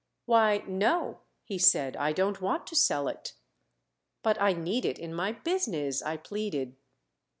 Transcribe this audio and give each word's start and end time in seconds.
"Why 0.25 0.63
no," 0.67 1.19
he 1.43 1.59
said. 1.59 1.95
"I 1.95 2.11
don't 2.11 2.41
want 2.41 2.65
to 2.65 2.75
sell 2.75 3.07
it." 3.07 3.33
"But 4.23 4.41
I 4.41 4.51
need 4.51 4.83
it 4.83 4.97
in 4.97 5.13
my 5.13 5.31
business," 5.33 6.01
I 6.01 6.17
pleaded. 6.17 6.75